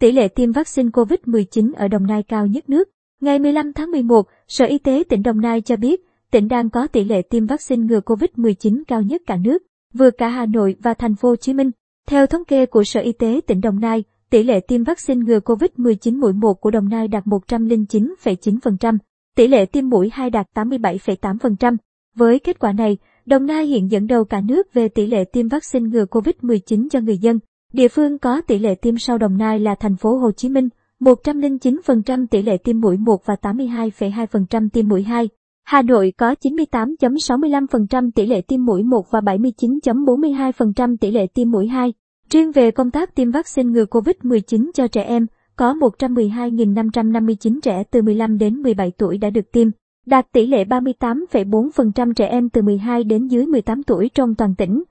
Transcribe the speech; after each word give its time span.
tỷ 0.00 0.12
lệ 0.12 0.28
tiêm 0.28 0.52
vaccine 0.52 0.88
COVID-19 0.88 1.72
ở 1.76 1.88
Đồng 1.88 2.06
Nai 2.06 2.22
cao 2.22 2.46
nhất 2.46 2.70
nước. 2.70 2.88
Ngày 3.20 3.38
15 3.38 3.72
tháng 3.72 3.90
11, 3.90 4.26
Sở 4.48 4.64
Y 4.64 4.78
tế 4.78 5.02
tỉnh 5.08 5.22
Đồng 5.22 5.40
Nai 5.40 5.60
cho 5.60 5.76
biết, 5.76 6.00
tỉnh 6.30 6.48
đang 6.48 6.70
có 6.70 6.86
tỷ 6.86 7.04
lệ 7.04 7.22
tiêm 7.22 7.46
vaccine 7.46 7.86
ngừa 7.86 8.00
COVID-19 8.00 8.82
cao 8.88 9.02
nhất 9.02 9.22
cả 9.26 9.36
nước, 9.36 9.62
vừa 9.94 10.10
cả 10.10 10.28
Hà 10.28 10.46
Nội 10.46 10.76
và 10.82 10.94
thành 10.94 11.14
phố 11.14 11.28
Hồ 11.28 11.36
Chí 11.36 11.54
Minh. 11.54 11.70
Theo 12.08 12.26
thống 12.26 12.44
kê 12.44 12.66
của 12.66 12.84
Sở 12.84 13.00
Y 13.00 13.12
tế 13.12 13.40
tỉnh 13.46 13.60
Đồng 13.60 13.80
Nai, 13.80 14.04
tỷ 14.30 14.42
lệ 14.42 14.60
tiêm 14.60 14.84
vaccine 14.84 15.24
ngừa 15.24 15.38
COVID-19 15.38 16.20
mũi 16.20 16.32
1 16.32 16.60
của 16.60 16.70
Đồng 16.70 16.88
Nai 16.88 17.08
đạt 17.08 17.24
109,9%, 17.24 18.98
tỷ 19.36 19.46
lệ 19.46 19.66
tiêm 19.66 19.88
mũi 19.88 20.10
2 20.12 20.30
đạt 20.30 20.46
87,8%. 20.54 21.76
Với 22.16 22.38
kết 22.38 22.58
quả 22.58 22.72
này, 22.72 22.98
Đồng 23.26 23.46
Nai 23.46 23.66
hiện 23.66 23.90
dẫn 23.90 24.06
đầu 24.06 24.24
cả 24.24 24.40
nước 24.40 24.74
về 24.74 24.88
tỷ 24.88 25.06
lệ 25.06 25.24
tiêm 25.24 25.48
vaccine 25.48 25.90
ngừa 25.90 26.04
COVID-19 26.04 26.88
cho 26.90 27.00
người 27.00 27.18
dân. 27.18 27.38
Địa 27.72 27.88
phương 27.88 28.18
có 28.18 28.40
tỷ 28.40 28.58
lệ 28.58 28.74
tiêm 28.74 28.98
sau 28.98 29.18
Đồng 29.18 29.38
Nai 29.38 29.58
là 29.58 29.74
thành 29.74 29.96
phố 29.96 30.18
Hồ 30.18 30.32
Chí 30.32 30.48
Minh, 30.48 30.68
109% 31.00 32.26
tỷ 32.30 32.42
lệ 32.42 32.56
tiêm 32.56 32.80
mũi 32.80 32.96
1 32.96 33.26
và 33.26 33.36
82,2% 33.42 34.68
tiêm 34.68 34.88
mũi 34.88 35.02
2. 35.02 35.28
Hà 35.64 35.82
Nội 35.82 36.12
có 36.16 36.34
98.65% 36.42 38.10
tỷ 38.14 38.26
lệ 38.26 38.40
tiêm 38.40 38.64
mũi 38.64 38.82
1 38.82 39.10
và 39.10 39.20
79.42% 39.20 40.96
tỷ 41.00 41.10
lệ 41.10 41.26
tiêm 41.26 41.50
mũi 41.50 41.68
2. 41.68 41.92
Riêng 42.30 42.52
về 42.52 42.70
công 42.70 42.90
tác 42.90 43.14
tiêm 43.14 43.30
vaccine 43.30 43.70
ngừa 43.70 43.84
COVID-19 43.84 44.70
cho 44.74 44.86
trẻ 44.86 45.02
em, 45.02 45.26
có 45.56 45.74
112.559 45.74 47.60
trẻ 47.62 47.82
từ 47.90 48.02
15 48.02 48.38
đến 48.38 48.62
17 48.62 48.92
tuổi 48.98 49.18
đã 49.18 49.30
được 49.30 49.52
tiêm, 49.52 49.68
đạt 50.06 50.32
tỷ 50.32 50.46
lệ 50.46 50.64
38,4% 50.64 52.12
trẻ 52.12 52.26
em 52.26 52.48
từ 52.48 52.62
12 52.62 53.04
đến 53.04 53.26
dưới 53.26 53.46
18 53.46 53.82
tuổi 53.82 54.10
trong 54.14 54.34
toàn 54.34 54.54
tỉnh. 54.54 54.82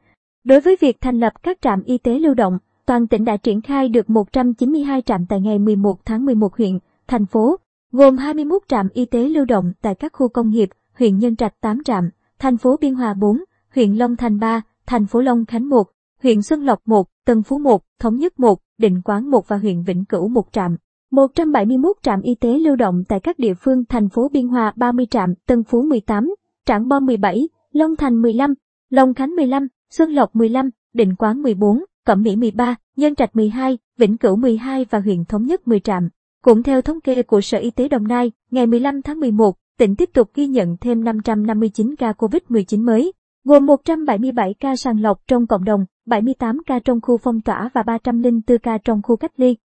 Đối 0.43 0.61
với 0.61 0.77
việc 0.81 0.97
thành 1.01 1.19
lập 1.19 1.33
các 1.43 1.57
trạm 1.61 1.83
y 1.83 1.97
tế 1.97 2.19
lưu 2.19 2.33
động, 2.33 2.57
toàn 2.89 3.07
tỉnh 3.07 3.25
đã 3.25 3.37
triển 3.37 3.61
khai 3.61 3.89
được 3.89 4.09
192 4.09 5.01
trạm 5.01 5.25
tại 5.29 5.41
ngày 5.41 5.59
11 5.59 6.05
tháng 6.05 6.25
11 6.25 6.57
huyện, 6.57 6.79
thành 7.07 7.25
phố, 7.25 7.55
gồm 7.91 8.17
21 8.17 8.61
trạm 8.67 8.87
y 8.93 9.05
tế 9.05 9.29
lưu 9.29 9.45
động 9.45 9.71
tại 9.81 9.95
các 9.95 10.13
khu 10.13 10.29
công 10.29 10.49
nghiệp, 10.49 10.69
huyện 10.93 11.17
Nhân 11.17 11.35
Trạch 11.35 11.53
8 11.61 11.83
trạm, 11.83 12.09
thành 12.39 12.57
phố 12.57 12.77
Biên 12.81 12.95
Hòa 12.95 13.13
4, 13.13 13.37
huyện 13.75 13.93
Long 13.93 14.15
Thành 14.15 14.39
3, 14.39 14.61
thành 14.85 15.05
phố 15.05 15.21
Long 15.21 15.45
Khánh 15.45 15.69
1, 15.69 15.83
huyện 16.23 16.41
Xuân 16.41 16.65
Lộc 16.65 16.79
1, 16.85 17.07
Tân 17.25 17.43
Phú 17.43 17.57
1, 17.57 17.81
Thống 17.99 18.15
Nhất 18.15 18.39
1, 18.39 18.59
Định 18.77 19.01
Quán 19.05 19.29
1 19.31 19.47
và 19.47 19.57
huyện 19.57 19.83
Vĩnh 19.83 20.05
Cửu 20.05 20.27
1 20.27 20.51
trạm. 20.51 20.75
171 21.11 21.97
trạm 22.03 22.21
y 22.21 22.35
tế 22.35 22.59
lưu 22.59 22.75
động 22.75 23.03
tại 23.07 23.19
các 23.19 23.39
địa 23.39 23.53
phương 23.53 23.85
thành 23.89 24.09
phố 24.09 24.29
Biên 24.29 24.47
Hòa 24.47 24.73
30 24.75 25.05
trạm, 25.05 25.33
Tân 25.47 25.63
Phú 25.63 25.81
18, 25.81 26.29
Trảng 26.65 26.87
Bom 26.87 27.05
17, 27.05 27.49
Long 27.71 27.95
Thành 27.95 28.21
15, 28.21 28.53
Long 28.89 29.13
Khánh 29.13 29.35
15, 29.35 29.67
Xuân 29.89 30.11
Lộc 30.11 30.35
15, 30.35 30.69
Định 30.93 31.15
Quán 31.15 31.41
14, 31.41 31.79
Cẩm 32.09 32.21
Mỹ 32.23 32.35
13, 32.35 32.75
Nhân 32.95 33.15
Trạch 33.15 33.35
12, 33.35 33.77
Vĩnh 33.97 34.17
Cửu 34.17 34.35
12 34.35 34.85
và 34.89 34.99
huyện 34.99 35.25
Thống 35.25 35.45
Nhất 35.45 35.67
10 35.67 35.79
trạm. 35.79 36.09
Cũng 36.43 36.63
theo 36.63 36.81
thống 36.81 37.01
kê 37.01 37.23
của 37.23 37.41
Sở 37.41 37.57
Y 37.57 37.71
tế 37.71 37.87
Đồng 37.87 38.07
Nai, 38.07 38.31
ngày 38.51 38.67
15 38.67 39.01
tháng 39.01 39.19
11, 39.19 39.55
tỉnh 39.77 39.95
tiếp 39.95 40.09
tục 40.13 40.29
ghi 40.33 40.47
nhận 40.47 40.77
thêm 40.81 41.03
559 41.03 41.95
ca 41.95 42.11
COVID-19 42.11 42.85
mới, 42.85 43.13
gồm 43.43 43.65
177 43.65 44.55
ca 44.59 44.75
sàng 44.75 45.01
lọc 45.01 45.27
trong 45.27 45.47
cộng 45.47 45.63
đồng, 45.63 45.85
78 46.05 46.61
ca 46.65 46.79
trong 46.79 47.01
khu 47.01 47.17
phong 47.17 47.41
tỏa 47.41 47.69
và 47.73 47.83
304 47.83 48.57
ca 48.57 48.77
trong 48.83 49.01
khu 49.01 49.15
cách 49.15 49.31
ly. 49.37 49.55